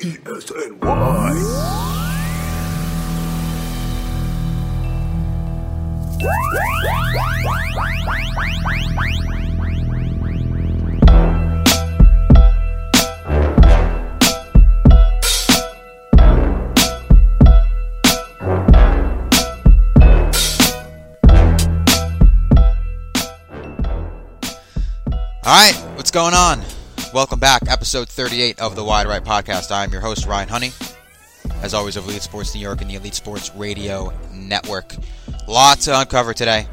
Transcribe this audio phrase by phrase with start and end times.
[0.00, 0.84] PSNY.
[25.46, 26.73] All right, what's going on?
[27.14, 29.70] Welcome back, episode 38 of the Wide Right Podcast.
[29.70, 30.72] I'm your host, Ryan Honey.
[31.62, 34.96] As always, of Elite Sports New York and the Elite Sports Radio Network.
[35.46, 36.66] Lots to uncover today.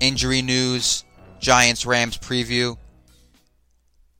[0.00, 1.04] Injury news,
[1.38, 2.76] Giants Rams preview.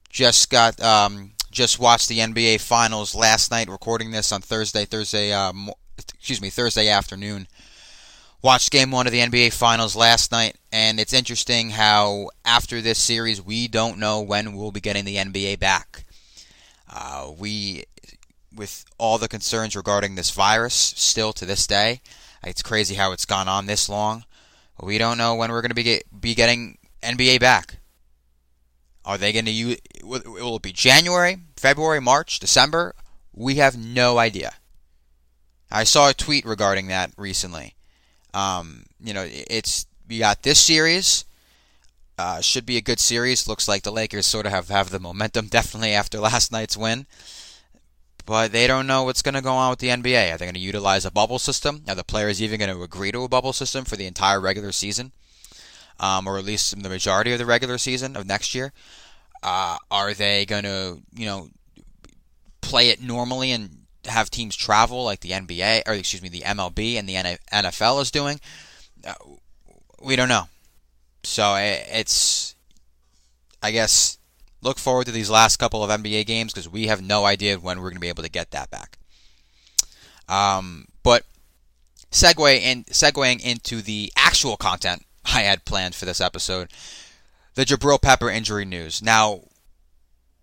[0.09, 3.69] Just got, um, just watched the NBA Finals last night.
[3.69, 7.49] Recording this on Thursday, Thursday, uh, mo- excuse me, Thursday afternoon.
[8.43, 12.99] Watched game one of the NBA Finals last night, and it's interesting how after this
[12.99, 16.05] series, we don't know when we'll be getting the NBA back.
[16.93, 17.85] Uh, we,
[18.55, 22.03] with all the concerns regarding this virus, still to this day,
[22.45, 24.25] it's crazy how it's gone on this long.
[24.81, 27.79] We don't know when we're going to be get, be getting NBA back.
[29.05, 29.79] Are they going to use?
[30.03, 32.95] Will it be January, February, March, December?
[33.33, 34.55] We have no idea.
[35.71, 37.77] I saw a tweet regarding that recently.
[38.37, 41.25] Um, you know, it's we got this series.
[42.19, 43.49] Uh, should be a good series.
[43.49, 47.07] Looks like the Lakers sort of have, have the momentum definitely after last night's win.
[48.27, 50.35] But they don't know what's going to go on with the NBA.
[50.35, 51.85] Are they going to utilize a bubble system?
[51.89, 54.73] Are the players even going to agree to a bubble system for the entire regular
[54.73, 55.13] season?
[55.99, 58.73] Um, or at least the majority of the regular season of next year?
[59.43, 61.49] Uh, are they going to, you know,
[62.61, 66.97] play it normally and have teams travel like the NBA or excuse me the MLB
[66.97, 67.15] and the
[67.53, 68.41] NFL is doing.
[69.07, 69.15] Uh,
[70.03, 70.45] we don't know.
[71.23, 72.55] So it's
[73.63, 74.19] I guess
[74.63, 77.79] look forward to these last couple of NBA games because we have no idea when
[77.79, 78.99] we're going to be able to get that back.
[80.29, 81.25] Um, but
[82.11, 86.71] segue in segueing into the actual content I had planned for this episode,
[87.55, 89.03] the Jabrill Pepper injury news.
[89.03, 89.41] Now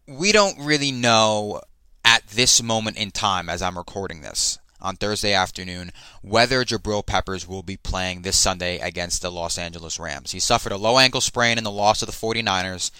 [0.07, 1.61] we don't really know
[2.03, 5.91] at this moment in time, as I'm recording this on Thursday afternoon,
[6.21, 10.31] whether Jabrill Peppers will be playing this Sunday against the Los Angeles Rams.
[10.31, 12.91] He suffered a low ankle sprain in the loss of the 49ers,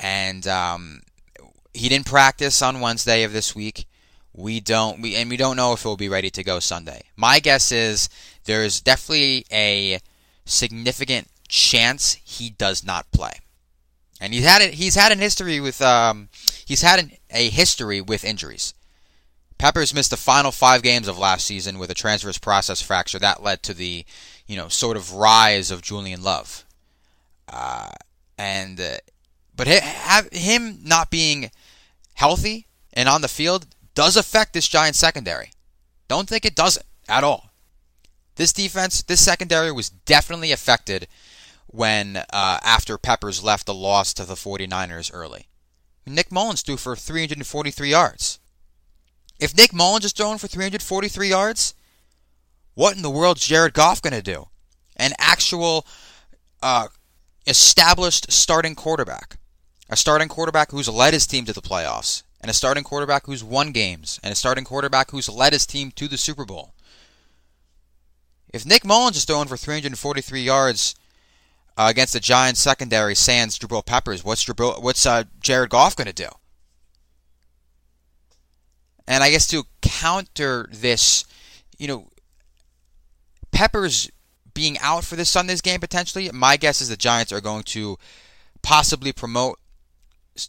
[0.00, 1.02] and um,
[1.72, 3.86] he didn't practice on Wednesday of this week.
[4.34, 7.02] We don't, we, and we don't know if he'll be ready to go Sunday.
[7.16, 8.08] My guess is
[8.44, 10.00] there's definitely a
[10.44, 13.34] significant chance he does not play,
[14.22, 14.74] and he's had it.
[14.74, 16.28] He's had an history with um,
[16.64, 18.72] he's had an, a history with injuries.
[19.58, 23.42] Peppers missed the final five games of last season with a transverse process fracture that
[23.42, 24.04] led to the,
[24.46, 26.64] you know, sort of rise of Julian Love.
[27.48, 27.90] Uh,
[28.38, 28.96] and uh,
[29.56, 29.66] but
[30.32, 31.50] him not being
[32.14, 35.50] healthy and on the field does affect this Giant secondary.
[36.06, 37.50] Don't think it doesn't at all.
[38.36, 41.08] This defense, this secondary was definitely affected
[41.72, 45.48] when uh, after Peppers left the loss to the 49ers early.
[46.06, 48.38] Nick Mullens threw for 343 yards.
[49.40, 51.74] If Nick Mullens is throwing for 343 yards,
[52.74, 54.48] what in the world is Jared Goff going to do?
[54.96, 55.86] An actual
[56.62, 56.88] uh,
[57.46, 59.38] established starting quarterback.
[59.88, 62.22] A starting quarterback who's led his team to the playoffs.
[62.40, 64.20] And a starting quarterback who's won games.
[64.22, 66.74] And a starting quarterback who's led his team to the Super Bowl.
[68.52, 70.94] If Nick Mullens is throwing for 343 yards
[71.76, 76.06] uh, against the Giants secondary, sans Jabrill Peppers, what's Jabrill, what's uh, Jared Goff going
[76.06, 76.28] to do?
[79.06, 81.24] And I guess to counter this,
[81.78, 82.08] you know,
[83.50, 84.10] Peppers
[84.54, 87.98] being out for this Sunday's game potentially, my guess is the Giants are going to
[88.62, 89.58] possibly promote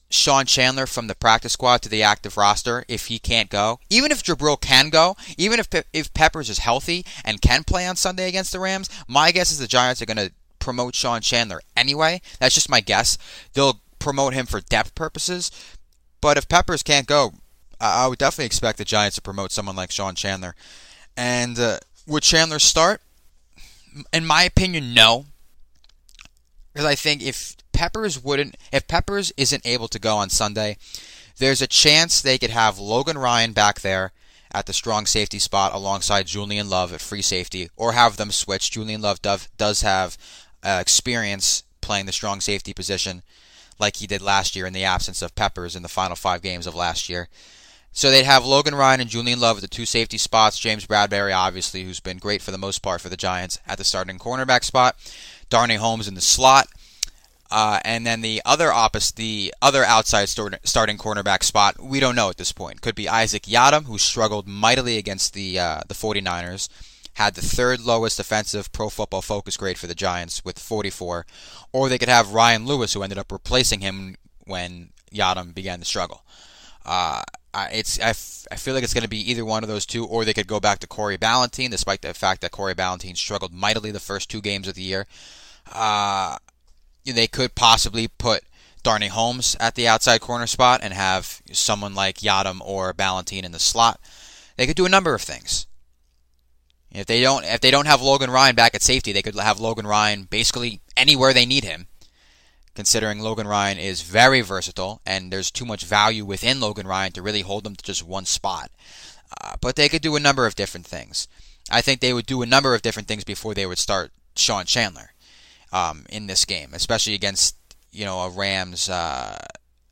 [0.10, 3.80] Sean Chandler from the practice squad to the active roster if he can't go.
[3.90, 7.86] Even if Jabrill can go, even if Pe- if Peppers is healthy and can play
[7.86, 10.32] on Sunday against the Rams, my guess is the Giants are going to
[10.64, 12.22] promote Sean Chandler anyway.
[12.40, 13.18] That's just my guess.
[13.54, 15.52] They'll promote him for depth purposes.
[16.22, 17.34] But if Peppers can't go,
[17.82, 20.56] I would definitely expect the Giants to promote someone like Sean Chandler.
[21.18, 23.02] And uh, would Chandler start?
[24.14, 25.26] In my opinion, no.
[26.72, 30.78] Because I think if Peppers wouldn't, if Peppers isn't able to go on Sunday,
[31.38, 34.14] there's a chance they could have Logan Ryan back there
[34.54, 38.72] at the strong safety spot alongside Julian Love at free safety, or have them switch.
[38.72, 40.18] Julian Love does have
[40.64, 43.24] uh, experience playing the strong safety position
[43.80, 46.68] like he did last year in the absence of Peppers in the final five games
[46.68, 47.28] of last year.
[47.92, 50.58] So they'd have Logan Ryan and Julian Love at the two safety spots.
[50.58, 53.84] James Bradberry, obviously, who's been great for the most part for the Giants at the
[53.84, 54.96] starting cornerback spot.
[55.50, 56.68] Darnay Holmes in the slot.
[57.52, 62.32] Uh, and then the other opposite, the other outside starting cornerback spot, we don't know
[62.32, 62.82] at this point.
[62.82, 66.68] Could be Isaac Yiadom, who struggled mightily against the uh, the 49ers,
[67.14, 71.26] had the third lowest offensive Pro Football Focus grade for the Giants with 44,
[71.72, 74.16] or they could have Ryan Lewis, who ended up replacing him
[74.46, 76.24] when Yiadom began to struggle.
[76.86, 77.24] Uh,
[77.54, 79.86] I it's I, f- I feel like it's going to be either one of those
[79.86, 83.16] two, or they could go back to Corey Ballentine, despite the fact that Corey Ballentine
[83.16, 85.06] struggled mightily the first two games of the year.
[85.72, 86.38] Uh,
[87.06, 88.44] they could possibly put
[88.82, 93.52] Darnay Holmes at the outside corner spot and have someone like Yiadom or Ballentine in
[93.52, 94.00] the slot.
[94.58, 95.68] They could do a number of things.
[96.94, 99.60] If they don't, if they don't have Logan Ryan back at safety, they could have
[99.60, 101.88] Logan Ryan basically anywhere they need him.
[102.76, 107.22] Considering Logan Ryan is very versatile and there's too much value within Logan Ryan to
[107.22, 108.72] really hold him to just one spot.
[109.42, 111.28] Uh, but they could do a number of different things.
[111.70, 114.66] I think they would do a number of different things before they would start Sean
[114.66, 115.14] Chandler
[115.72, 117.56] um, in this game, especially against
[117.92, 119.38] you know a Rams uh,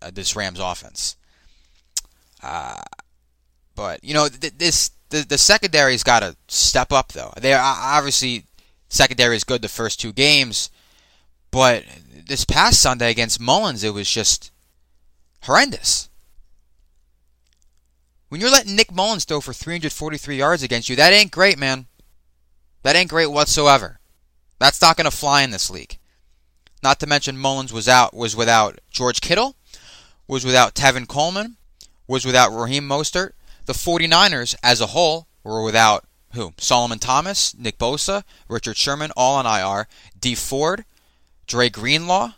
[0.02, 1.16] uh, this Rams offense.
[2.44, 2.82] Uh,
[3.76, 7.34] but you know th- this the the secondary's got to step up though.
[7.40, 8.46] They obviously
[8.90, 10.70] secondary is good the first two games,
[11.52, 11.84] but
[12.26, 14.52] this past Sunday against Mullens, it was just
[15.44, 16.10] horrendous.
[18.30, 21.88] When you're letting Nick Mullens throw for 343 yards against you, that ain't great, man.
[22.84, 24.00] That ain't great whatsoever.
[24.58, 25.98] That's not going to fly in this league.
[26.82, 29.56] Not to mention Mullens was out was without George Kittle,
[30.28, 31.58] was without Tevin Coleman,
[32.08, 33.32] was without Raheem Mostert.
[33.72, 36.52] The 49ers as a whole were without who?
[36.58, 39.88] Solomon Thomas, Nick Bosa, Richard Sherman, all on IR,
[40.20, 40.84] Dee Ford,
[41.48, 42.34] Dre Greenlaw,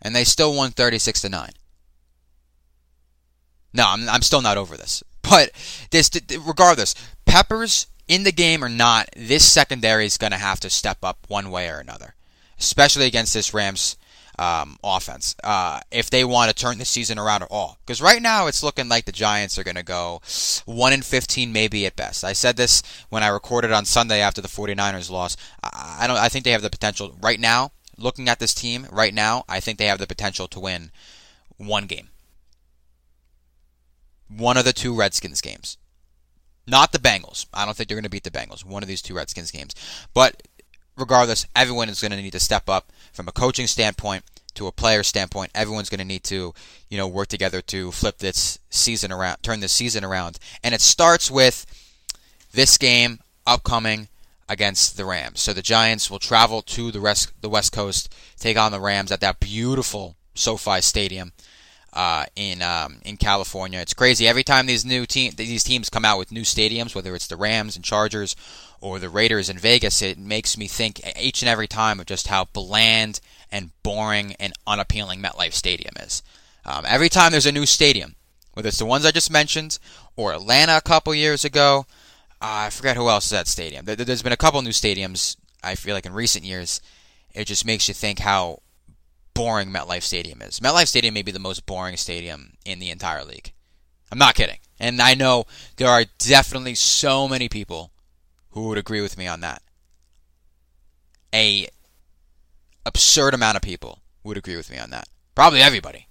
[0.00, 1.50] and they still won 36 to 9.
[3.74, 5.04] No, I'm, I'm still not over this.
[5.20, 5.50] But
[5.90, 6.10] this,
[6.40, 6.94] regardless,
[7.26, 11.26] Peppers in the game or not, this secondary is going to have to step up
[11.28, 12.14] one way or another,
[12.58, 13.98] especially against this Rams
[14.40, 15.36] um, offense.
[15.44, 18.62] Uh, if they want to turn the season around at all, because right now it's
[18.62, 20.22] looking like the Giants are going to go
[20.64, 22.24] one in 15, maybe at best.
[22.24, 25.36] I said this when I recorded on Sunday after the 49ers loss.
[25.62, 26.16] I don't.
[26.16, 27.72] I think they have the potential right now.
[27.98, 30.90] Looking at this team right now, I think they have the potential to win
[31.58, 32.08] one game.
[34.34, 35.76] One of the two Redskins games.
[36.66, 37.46] Not the Bengals.
[37.52, 38.64] I don't think they're going to beat the Bengals.
[38.64, 39.74] One of these two Redskins games.
[40.14, 40.46] But
[40.96, 44.72] regardless, everyone is going to need to step up from a coaching standpoint to a
[44.72, 45.50] player standpoint.
[45.54, 46.52] Everyone's going to need to,
[46.88, 50.38] you know, work together to flip this season around, turn this season around.
[50.62, 51.66] And it starts with
[52.52, 54.08] this game upcoming
[54.48, 55.40] against the Rams.
[55.40, 59.12] So the Giants will travel to the rest the West Coast, take on the Rams
[59.12, 61.32] at that beautiful SoFi Stadium
[61.92, 63.80] uh, in um, in California.
[63.80, 67.14] It's crazy every time these new team these teams come out with new stadiums, whether
[67.14, 68.36] it's the Rams and Chargers
[68.80, 70.02] or the Raiders in Vegas.
[70.02, 73.20] It makes me think each and every time of just how bland
[73.50, 76.22] and boring and unappealing MetLife Stadium is.
[76.64, 78.14] Um, every time there's a new stadium,
[78.54, 79.78] whether it's the ones I just mentioned
[80.16, 81.86] or Atlanta a couple years ago,
[82.40, 83.84] uh, I forget who else is at stadium.
[83.84, 85.36] There's been a couple new stadiums.
[85.62, 86.80] I feel like in recent years,
[87.34, 88.60] it just makes you think how
[89.34, 90.60] boring MetLife Stadium is.
[90.60, 93.52] MetLife Stadium may be the most boring stadium in the entire league.
[94.10, 94.58] I'm not kidding.
[94.78, 95.44] And I know
[95.76, 97.92] there are definitely so many people
[98.50, 99.62] who would agree with me on that.
[101.32, 101.68] A
[102.84, 105.08] absurd amount of people would agree with me on that.
[105.34, 106.08] Probably everybody.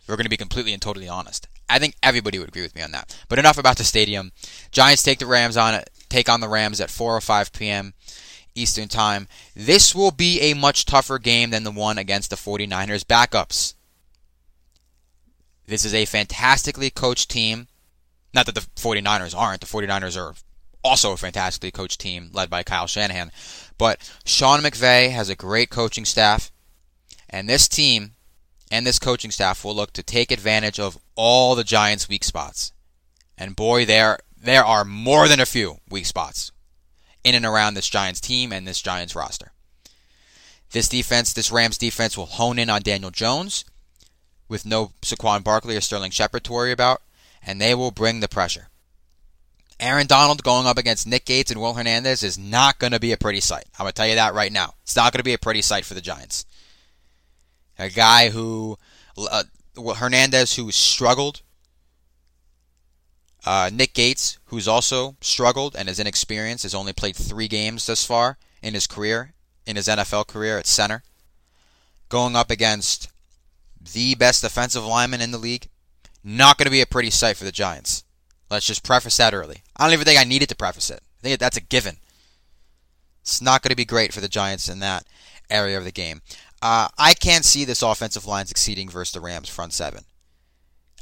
[0.00, 1.48] If we're going to be completely and totally honest.
[1.68, 3.16] I think everybody would agree with me on that.
[3.28, 4.32] But enough about the stadium.
[4.70, 7.94] Giants take the Rams on it, take on the Rams at 4 or 5 p.m.
[8.54, 9.28] Eastern Time.
[9.54, 13.74] This will be a much tougher game than the one against the 49ers backups.
[15.66, 17.68] This is a fantastically coached team.
[18.34, 19.60] Not that the 49ers aren't.
[19.60, 20.34] The 49ers are
[20.82, 23.30] also a fantastically coached team led by Kyle Shanahan.
[23.78, 26.50] But Sean McVay has a great coaching staff.
[27.28, 28.12] And this team
[28.70, 32.72] and this coaching staff will look to take advantage of all the Giants' weak spots.
[33.36, 36.50] And boy, there there are more than a few weak spots
[37.24, 39.52] in and around this Giants team and this Giants roster.
[40.72, 43.64] This defense, this Rams defense, will hone in on Daniel Jones
[44.48, 47.02] with no Saquon Barkley or Sterling Shepard to worry about,
[47.44, 48.68] and they will bring the pressure.
[49.80, 53.12] Aaron Donald going up against Nick Gates and Will Hernandez is not going to be
[53.12, 53.64] a pretty sight.
[53.78, 54.74] I'm going to tell you that right now.
[54.82, 56.44] It's not going to be a pretty sight for the Giants.
[57.78, 58.76] A guy who,
[59.16, 59.44] uh,
[59.96, 61.40] Hernandez, who struggled.
[63.44, 68.04] Uh, Nick Gates, who's also struggled and is inexperienced, has only played three games thus
[68.04, 69.32] far in his career,
[69.66, 71.02] in his NFL career at center.
[72.08, 73.08] Going up against
[73.80, 75.68] the best defensive lineman in the league.
[76.22, 78.04] Not going to be a pretty sight for the Giants.
[78.50, 79.62] Let's just preface that early.
[79.76, 81.00] I don't even think I needed to preface it.
[81.20, 81.96] I think that's a given.
[83.22, 85.06] It's not going to be great for the Giants in that
[85.48, 86.20] area of the game.
[86.60, 90.04] Uh, I can't see this offensive line succeeding versus the Rams front seven.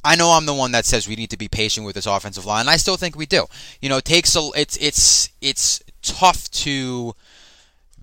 [0.09, 2.47] I know I'm the one that says we need to be patient with this offensive
[2.47, 3.45] line, and I still think we do.
[3.83, 7.15] You know, it takes a it's it's it's tough to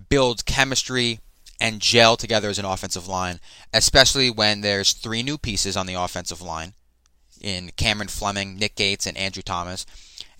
[0.08, 1.18] build chemistry
[1.60, 3.40] and gel together as an offensive line,
[3.74, 6.74] especially when there's three new pieces on the offensive line
[7.40, 9.84] in Cameron Fleming, Nick Gates, and Andrew Thomas.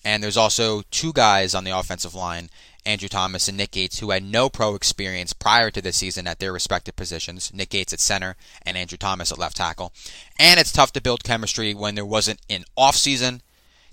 [0.05, 2.49] And there's also two guys on the offensive line,
[2.87, 6.39] Andrew Thomas and Nick Gates, who had no pro experience prior to this season at
[6.39, 7.53] their respective positions.
[7.53, 9.93] Nick Gates at center and Andrew Thomas at left tackle.
[10.39, 13.41] And it's tough to build chemistry when there wasn't an offseason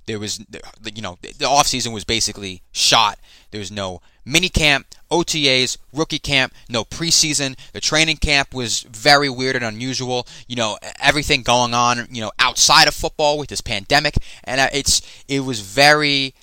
[0.05, 3.19] there was, you know, the offseason was basically shot.
[3.51, 7.57] There was no mini camp, OTAs, rookie camp, no preseason.
[7.71, 10.27] The training camp was very weird and unusual.
[10.47, 14.67] You know, everything going on, you know, outside of football with this pandemic, and uh,
[14.73, 16.33] it's it was very,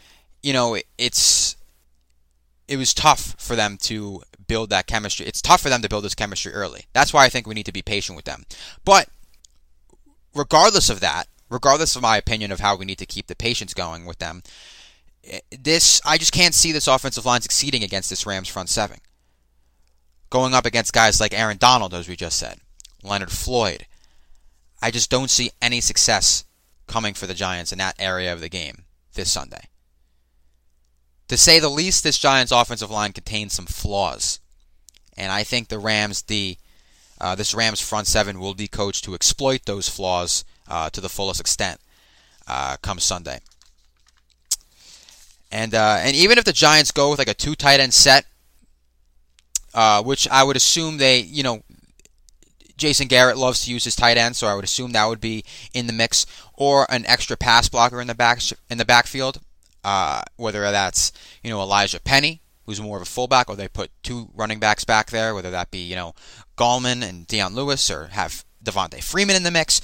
[0.43, 1.57] you know, it's
[2.71, 5.27] it was tough for them to build that chemistry.
[5.27, 6.85] It's tough for them to build this chemistry early.
[6.93, 8.45] That's why I think we need to be patient with them.
[8.85, 9.09] But
[10.37, 13.75] regardless of that, regardless of my opinion of how we need to keep the patience
[13.75, 14.45] going with them,
[15.25, 18.99] eh, this I just can't see this offensive line succeeding against this Rams front seven.
[20.31, 22.61] Going up against guys like Aaron Donald, as we just said,
[23.03, 23.89] Leonard Floyd,
[24.81, 26.45] I just don't see any success
[26.87, 28.85] coming for the Giants in that area of the game
[29.15, 29.70] this Sunday.
[31.31, 34.41] To say the least, this Giants offensive line contains some flaws,
[35.17, 36.25] and I think the Rams,
[37.21, 41.09] uh, this Rams front seven will be coached to exploit those flaws uh, to the
[41.09, 41.79] fullest extent
[42.49, 43.39] uh, come Sunday.
[45.53, 48.25] And uh, and even if the Giants go with like a two tight end set,
[49.73, 51.63] uh, which I would assume they, you know,
[52.77, 55.45] Jason Garrett loves to use his tight end, so I would assume that would be
[55.73, 59.39] in the mix, or an extra pass blocker in the back in the backfield,
[59.85, 63.91] uh, whether that's you know Elijah Penny, who's more of a fullback, or they put
[64.03, 66.15] two running backs back there, whether that be you know
[66.57, 69.81] Gallman and Dion Lewis, or have Devonta Freeman in the mix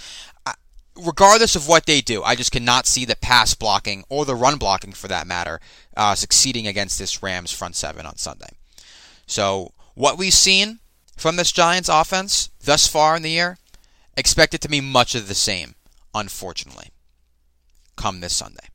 [0.97, 4.57] regardless of what they do, I just cannot see the pass blocking or the run
[4.57, 5.61] blocking for that matter
[5.97, 8.49] uh, succeeding against this Rams front seven on Sunday.
[9.27, 10.79] So what we've seen
[11.17, 13.59] from this Giants offense thus far in the year,
[14.17, 15.75] expect it to be much of the same,
[16.15, 16.89] unfortunately,
[17.97, 18.69] come this Sunday.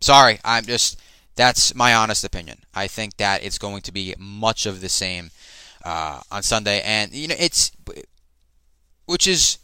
[0.00, 1.00] Sorry, I'm just
[1.36, 2.58] that's my honest opinion.
[2.74, 5.30] I think that it's going to be much of the same
[5.84, 7.72] uh, on Sunday, and you know it's
[9.06, 9.58] which is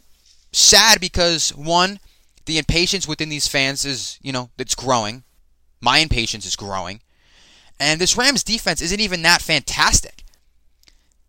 [0.53, 2.01] sad because one,
[2.47, 5.25] the impatience within these fans is, you know, it's growing.
[5.81, 7.01] My impatience is growing.
[7.79, 10.25] And this Rams defense isn't even that fantastic.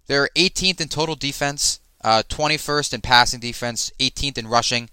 [0.07, 4.89] They're 18th in total defense, uh, 21st in passing defense, 18th in rushing,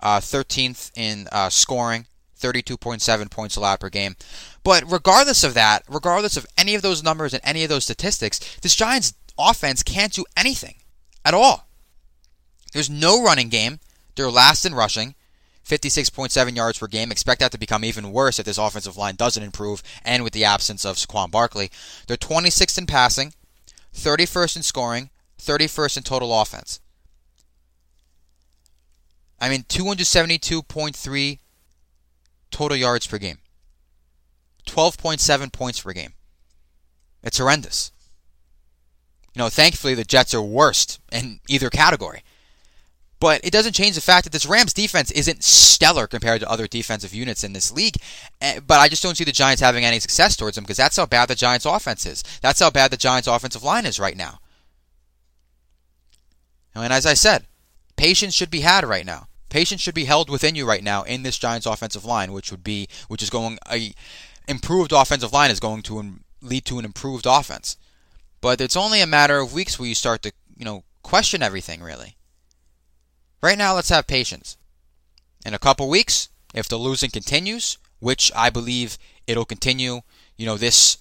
[0.00, 2.06] uh, 13th in uh, scoring,
[2.38, 4.16] 32.7 points allowed per game.
[4.62, 8.56] But regardless of that, regardless of any of those numbers and any of those statistics,
[8.62, 10.76] this Giants offense can't do anything
[11.24, 11.68] at all.
[12.72, 13.80] There's no running game.
[14.14, 15.14] They're last in rushing.
[15.64, 17.12] 56.7 yards per game.
[17.12, 20.44] Expect that to become even worse if this offensive line doesn't improve and with the
[20.44, 21.70] absence of Saquon Barkley.
[22.06, 23.34] They're 26th in passing,
[23.94, 26.80] 31st in scoring, 31st in total offense.
[29.40, 31.38] I mean, 272.3
[32.50, 33.38] total yards per game,
[34.66, 36.14] 12.7 points per game.
[37.22, 37.90] It's horrendous.
[39.34, 42.22] You know, thankfully, the Jets are worst in either category.
[43.20, 46.68] But it doesn't change the fact that this Rams defense isn't stellar compared to other
[46.68, 47.96] defensive units in this league.
[48.40, 50.96] Eh, but I just don't see the Giants having any success towards them because that's
[50.96, 52.22] how bad the Giants offense is.
[52.42, 54.38] That's how bad the Giants offensive line is right now.
[56.74, 57.44] And as I said,
[57.96, 59.26] patience should be had right now.
[59.48, 62.64] Patience should be held within you right now in this Giants offensive line, which would
[62.64, 63.92] be which is going a
[64.46, 67.76] improved offensive line is going to lead to an improved offense.
[68.40, 71.82] But it's only a matter of weeks where you start to, you know, question everything
[71.82, 72.16] really.
[73.42, 74.56] Right now, let's have patience.
[75.46, 80.00] In a couple weeks, if the losing continues, which I believe it'll continue,
[80.36, 80.98] you know, this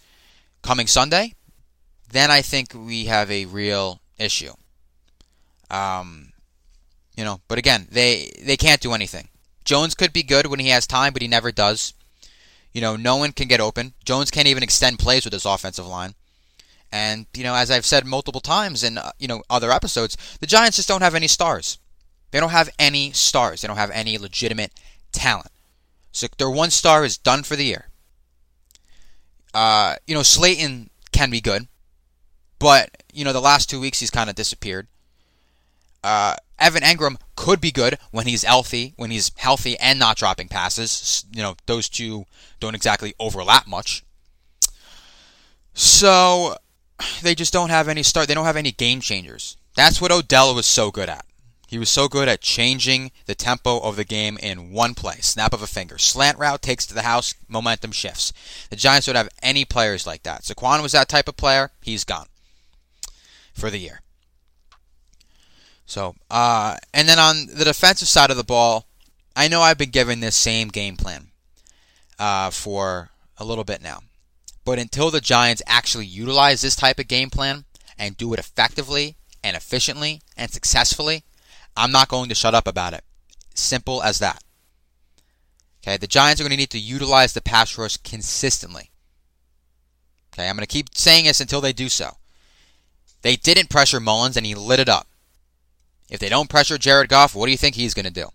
[0.61, 1.33] coming Sunday,
[2.11, 4.53] then I think we have a real issue.
[5.69, 6.31] Um,
[7.17, 9.27] you know, but again, they they can't do anything.
[9.65, 11.93] Jones could be good when he has time, but he never does.
[12.71, 13.95] You know, no one can get open.
[14.05, 16.13] Jones can't even extend plays with his offensive line.
[16.91, 20.47] And you know, as I've said multiple times in uh, you know other episodes, the
[20.47, 21.79] Giants just don't have any stars.
[22.31, 23.61] They don't have any stars.
[23.61, 24.71] They don't have any legitimate
[25.11, 25.51] talent.
[26.11, 27.87] So their one star is done for the year.
[29.53, 31.67] Uh, you know, Slayton can be good,
[32.59, 34.87] but you know the last two weeks he's kind of disappeared.
[36.03, 40.47] Uh, Evan Engram could be good when he's healthy, when he's healthy and not dropping
[40.47, 41.25] passes.
[41.31, 42.25] You know, those two
[42.59, 44.03] don't exactly overlap much.
[45.73, 46.57] So
[47.21, 48.27] they just don't have any start.
[48.27, 49.57] They don't have any game changers.
[49.75, 51.23] That's what Odell was so good at.
[51.67, 55.53] He was so good at changing the tempo of the game in one play, snap
[55.53, 55.97] of a finger.
[55.97, 58.31] Slant route takes to the house, momentum shifts.
[58.69, 60.43] The Giants don't have any players like that.
[60.43, 61.71] Saquon was that type of player.
[61.81, 62.27] He's gone
[63.53, 64.01] for the year.
[65.87, 68.85] So, uh, and then on the defensive side of the ball,
[69.35, 71.27] I know I've been given this same game plan
[72.19, 74.01] uh, for a little bit now.
[74.65, 77.63] But until the Giants actually utilize this type of game plan
[77.97, 81.23] and do it effectively and efficiently and successfully,
[81.77, 83.05] I'm not going to shut up about it.
[83.55, 84.43] Simple as that.
[85.81, 88.91] Okay, the Giants are going to need to utilize the pass rush consistently.
[90.33, 92.17] Okay, I'm going to keep saying this until they do so.
[93.21, 95.07] They didn't pressure Mullens and he lit it up.
[96.09, 98.29] If they don't pressure Jared Goff, what do you think he's going to do?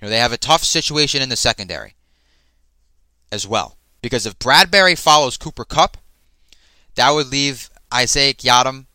[0.00, 1.94] You know, they have a tough situation in the secondary
[3.30, 3.76] as well.
[4.00, 5.96] Because if Bradberry follows Cooper Kupp,
[6.94, 8.86] that would leave Isaac Yiadom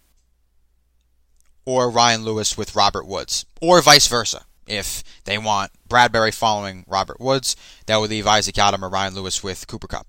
[1.66, 4.46] or Ryan Lewis with Robert Woods, or vice versa.
[4.68, 9.44] If they want Bradberry following Robert Woods, that would leave Isaac Yiadom or Ryan Lewis
[9.44, 10.08] with Cooper Kupp.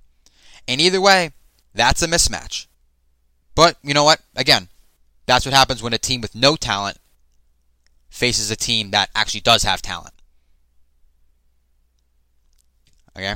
[0.67, 1.33] And either way,
[1.75, 2.67] that's a mismatch.
[3.55, 4.21] But you know what?
[4.37, 4.69] Again,
[5.27, 6.99] that's what happens when a team with no talent
[8.11, 10.15] faces a team that actually does have talent.
[13.17, 13.35] Okay?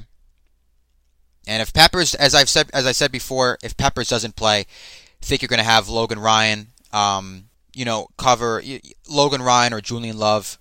[1.47, 5.25] And if Peppers, as I've said, as I said before, if Peppers doesn't play, I
[5.25, 8.63] think you're going to have Logan Ryan, um, you know, cover
[9.09, 10.59] Logan Ryan or Julian Love,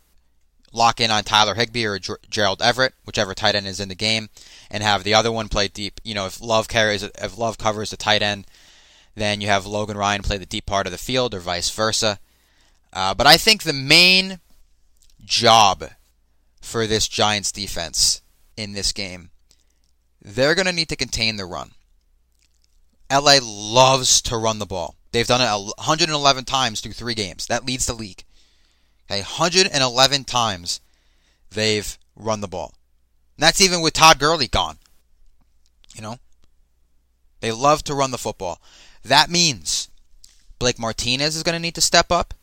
[0.71, 4.29] lock in on Tyler Higbee or Gerald Everett, whichever tight end is in the game,
[4.71, 5.99] and have the other one play deep.
[6.03, 8.47] You know, if Love carries, if Love covers the tight end,
[9.17, 12.19] then you have Logan Ryan play the deep part of the field, or vice versa.
[12.93, 14.39] Uh, but I think the main
[15.25, 15.85] job
[16.61, 18.21] for this Giants defense
[18.55, 19.31] in this game,
[20.21, 21.71] they're going to need to contain the run.
[23.11, 24.93] LA loves to run the ball.
[25.11, 27.47] They've done it 111 times through three games.
[27.47, 28.23] That leads the league.
[29.09, 30.79] Okay, 111 times
[31.49, 32.73] they've run the ball.
[33.35, 34.77] And that's even with Todd Gurley gone.
[35.95, 36.19] You know?
[37.39, 38.61] They love to run the football.
[39.07, 39.89] That means
[40.59, 42.33] Blake Martinez is going to need to step up.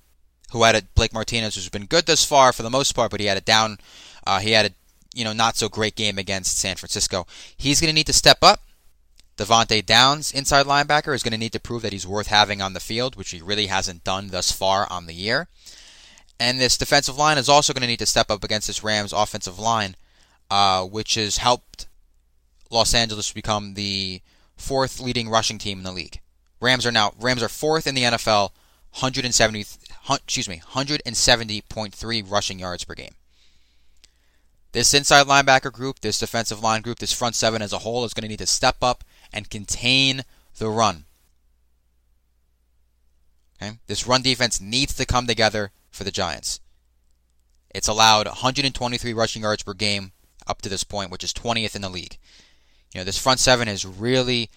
[0.52, 3.18] Who had a Blake Martinez who's been good thus far for the most part, but
[3.18, 3.78] he had a down,
[4.24, 4.70] uh, he had a
[5.12, 7.26] you know not so great game against San Francisco.
[7.56, 8.60] He's going to need to step up.
[9.36, 12.72] Devante Downs, inside linebacker, is going to need to prove that he's worth having on
[12.72, 15.48] the field, which he really hasn't done thus far on the year.
[16.38, 19.12] And this defensive line is also going to need to step up against this Rams
[19.12, 19.96] offensive line,
[20.50, 21.86] uh, which has helped
[22.70, 24.20] Los Angeles become the
[24.56, 26.20] fourth leading rushing team in the league.
[26.64, 28.50] Rams are now Rams are fourth in the NFL,
[28.98, 29.60] 170
[30.10, 33.14] excuse me, 170.3 rushing yards per game.
[34.72, 38.14] This inside linebacker group, this defensive line group, this front seven as a whole is
[38.14, 40.22] going to need to step up and contain
[40.58, 41.04] the run.
[43.62, 43.76] Okay?
[43.86, 46.60] This run defense needs to come together for the Giants.
[47.74, 50.12] It's allowed 123 rushing yards per game
[50.46, 52.16] up to this point, which is 20th in the league.
[52.94, 54.50] You know, this front seven has really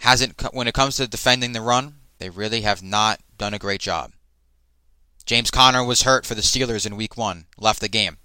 [0.00, 3.80] hasn't when it comes to defending the run, they really have not done a great
[3.80, 4.12] job.
[5.26, 8.16] James Conner was hurt for the Steelers in week 1, left the game.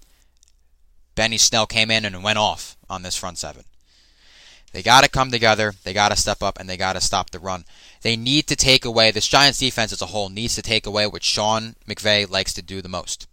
[1.14, 3.64] Benny Snell came in and went off on this front seven.
[4.72, 5.74] They got to come together.
[5.84, 7.64] They got to step up and they got to stop the run.
[8.02, 11.06] They need to take away, this Giants defense as a whole needs to take away
[11.06, 13.28] what Sean McVay likes to do the most.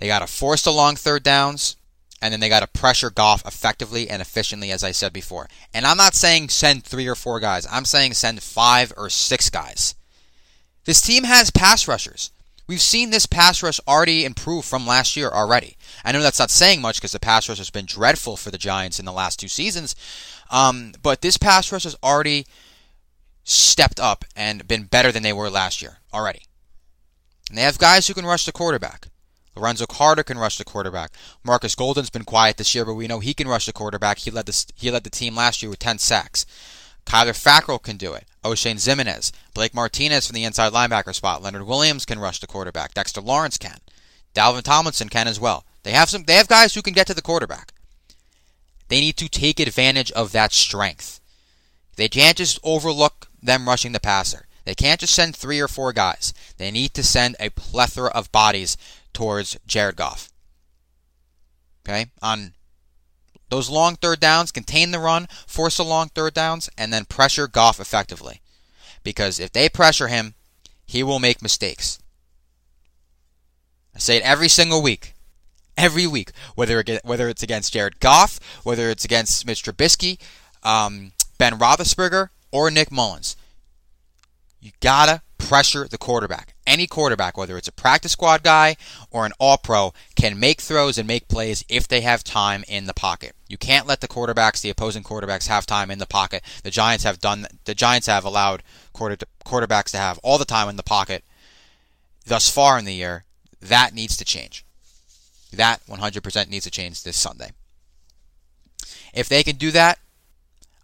[0.00, 1.76] They got to force the long third downs,
[2.22, 5.48] and then they got to pressure Goff effectively and efficiently, as I said before.
[5.74, 9.50] And I'm not saying send three or four guys, I'm saying send five or six
[9.50, 9.96] guys.
[10.84, 12.30] This team has pass rushers.
[12.68, 15.76] We've seen this pass rush already improve from last year already.
[16.04, 18.58] I know that's not saying much because the pass rush has been dreadful for the
[18.58, 19.96] Giants in the last two seasons,
[20.50, 22.46] um, but this pass rush has already
[23.42, 26.42] stepped up and been better than they were last year already.
[27.48, 29.08] And they have guys who can rush the quarterback.
[29.54, 31.12] Lorenzo Carter can rush the quarterback.
[31.44, 34.18] Marcus Golden's been quiet this year, but we know he can rush the quarterback.
[34.18, 36.46] He led the he led the team last year with 10 sacks.
[37.04, 38.26] Kyler Fackrell can do it.
[38.44, 39.32] Oshane Ximines.
[39.54, 41.42] Blake Martinez from the inside linebacker spot.
[41.42, 42.94] Leonard Williams can rush the quarterback.
[42.94, 43.78] Dexter Lawrence can.
[44.34, 45.64] Dalvin Tomlinson can as well.
[45.82, 47.72] They have some they have guys who can get to the quarterback.
[48.88, 51.20] They need to take advantage of that strength.
[51.96, 54.46] They can't just overlook them rushing the passer.
[54.64, 56.32] They can't just send three or four guys.
[56.56, 58.76] They need to send a plethora of bodies
[59.12, 60.30] towards Jared Goff.
[61.86, 62.06] Okay?
[62.20, 62.54] On
[63.48, 67.46] those long third downs, contain the run, force the long third downs, and then pressure
[67.46, 68.40] Goff effectively.
[69.02, 70.34] Because if they pressure him,
[70.86, 71.98] he will make mistakes.
[73.94, 75.14] I say it every single week.
[75.76, 76.32] Every week.
[76.54, 80.18] Whether, whether it's against Jared Goff, whether it's against Mitch Trubisky,
[80.62, 83.36] um, Ben Roethlisberger, or Nick Mullens.
[84.60, 86.51] You gotta pressure the quarterback.
[86.72, 88.76] Any quarterback, whether it's a practice squad guy
[89.10, 92.86] or an all pro, can make throws and make plays if they have time in
[92.86, 93.34] the pocket.
[93.46, 96.42] You can't let the quarterbacks, the opposing quarterbacks, have time in the pocket.
[96.62, 97.46] The Giants have done.
[97.66, 98.62] The Giants have allowed
[98.94, 101.24] quarter, quarterbacks to have all the time in the pocket
[102.24, 103.24] thus far in the year.
[103.60, 104.64] That needs to change.
[105.52, 107.50] That 100% needs to change this Sunday.
[109.12, 109.98] If they can do that,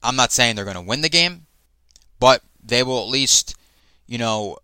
[0.02, 1.46] I'm not saying they're going to win the game,
[2.20, 3.54] but they will at least
[4.08, 4.56] you know,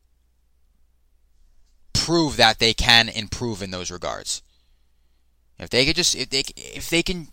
[2.04, 4.42] prove that they can improve in those regards.
[5.58, 7.28] If they could just if they if they can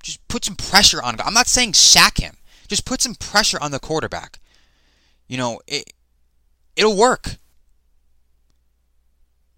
[0.00, 2.36] just put some pressure on I'm not saying sack him.
[2.68, 4.38] Just put some pressure on the quarterback.
[5.26, 5.92] You know, it
[6.76, 7.36] it'll work.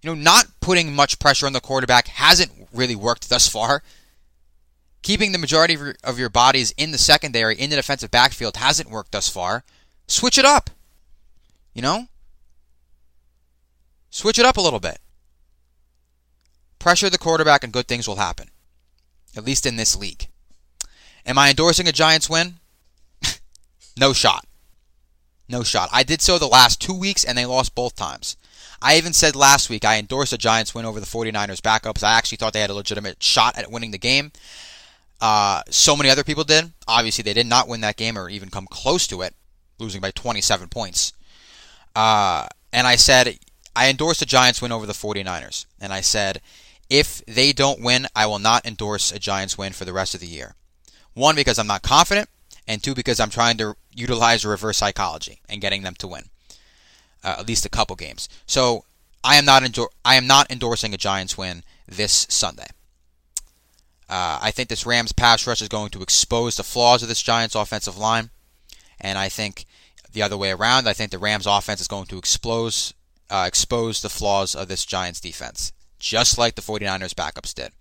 [0.01, 3.83] You know, not putting much pressure on the quarterback hasn't really worked thus far.
[5.03, 8.57] Keeping the majority of your, of your bodies in the secondary, in the defensive backfield,
[8.57, 9.63] hasn't worked thus far.
[10.07, 10.71] Switch it up.
[11.75, 12.09] You know?
[14.15, 15.01] Switch it up a little bit.
[16.79, 18.49] Pressure the quarterback and good things will happen.
[19.37, 20.29] At least in this league.
[21.27, 22.61] Am I endorsing a Giants win?
[23.99, 24.47] no shot.
[25.49, 25.89] No shot.
[25.93, 28.37] I did so the last two weeks and they lost both times.
[28.81, 32.05] I even said last week I endorsed a Giants win over the 49ers backups.
[32.05, 34.31] I actually thought they had a legitimate shot at winning the game.
[35.21, 36.71] Uh, so many other people did.
[36.87, 39.35] Obviously, they did not win that game or even come close to it,
[39.81, 41.13] losing by 27 points.
[41.97, 43.39] Uh, and I said,
[43.77, 45.67] I endorsed the Giants win over the 49ers.
[45.81, 46.41] And I said,
[46.89, 50.21] if they don't win, I will not endorse a Giants win for the rest of
[50.21, 50.55] the year.
[51.15, 52.29] One, because I'm not confident,
[52.67, 56.25] and two, because I'm trying to utilize reverse psychology and getting them to win
[57.25, 58.29] uh, at least a couple games.
[58.47, 58.85] So
[59.25, 62.69] I am not endor- I am not endorsing a Giants win this Sunday.
[64.09, 67.23] Uh, I think this Rams pass rush is going to expose the flaws of this
[67.23, 68.31] Giants offensive line,
[69.01, 69.65] and I think
[70.13, 70.87] the other way around.
[70.87, 72.93] I think the Rams offense is going to expose
[73.31, 77.73] uh, expose the flaws of this Giants defense, just like the 49ers backups did.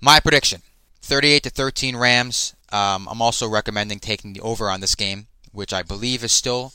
[0.00, 0.62] My prediction
[1.02, 2.54] 38 to 13 Rams.
[2.72, 6.72] Um, I'm also recommending taking the over on this game, which I believe is still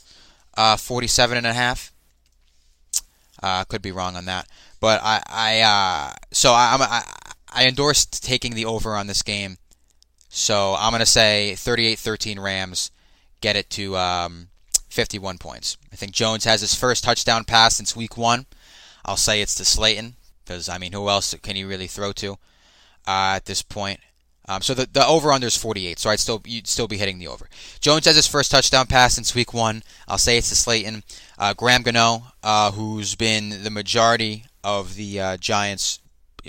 [0.56, 1.92] uh, 47 and a half.
[3.42, 4.48] Uh, could be wrong on that,
[4.80, 7.02] but I, I uh, so I, I,
[7.52, 9.58] I endorsed taking the over on this game.
[10.30, 12.90] So I'm gonna say 38-13 Rams
[13.42, 14.48] get it to um,
[14.96, 15.76] 51 points.
[15.92, 18.46] I think Jones has his first touchdown pass since week one.
[19.04, 22.32] I'll say it's to Slayton because I mean, who else can he really throw to
[23.06, 24.00] uh, at this point?
[24.48, 27.18] Um, so the, the over under is 48, so I'd still you'd still be hitting
[27.18, 27.46] the over.
[27.80, 29.82] Jones has his first touchdown pass since week one.
[30.08, 31.02] I'll say it's to Slayton.
[31.38, 35.98] Uh, Graham Gano, uh, who's been the majority of the uh, Giants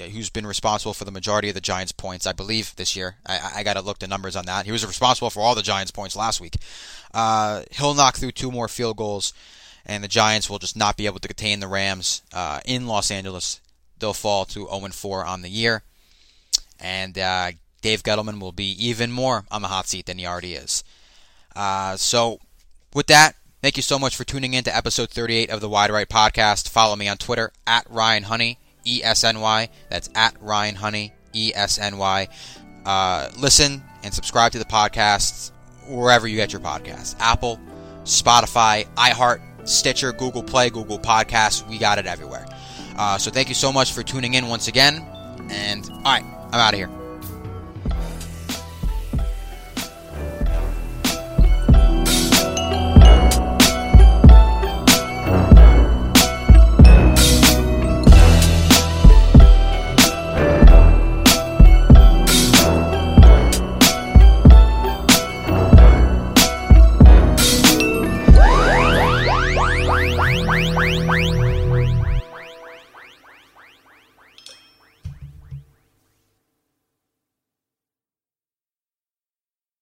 [0.06, 3.16] who's been responsible for the majority of the Giants' points, I believe, this year.
[3.26, 4.66] I, I got to look the numbers on that.
[4.66, 6.56] He was responsible for all the Giants' points last week.
[7.14, 9.34] Uh, he'll knock through two more field goals,
[9.86, 13.12] and the Giants will just not be able to contain the Rams uh, in Los
[13.12, 13.60] Angeles.
[14.00, 15.84] They'll fall to 0 4 on the year,
[16.80, 20.54] and uh, Dave Gettleman will be even more on the hot seat than he already
[20.54, 20.84] is.
[21.56, 22.40] Uh, so,
[22.94, 25.90] with that, Thank you so much for tuning in to episode 38 of the Wide
[25.90, 26.70] Right podcast.
[26.70, 28.60] Follow me on Twitter at Ryan Honey.
[28.88, 29.70] E S N Y.
[29.90, 32.28] That's at Ryan Honey, E S N Y.
[32.86, 35.52] Uh, listen and subscribe to the podcast
[35.90, 37.60] wherever you get your podcasts Apple,
[38.04, 41.68] Spotify, iHeart, Stitcher, Google Play, Google Podcasts.
[41.68, 42.46] We got it everywhere.
[42.98, 45.06] Uh, so thank you so much for tuning in once again.
[45.50, 46.97] And all right, I'm out of here.